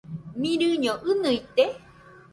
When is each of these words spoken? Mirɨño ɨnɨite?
Mirɨño 0.39 0.93
ɨnɨite? 1.09 1.65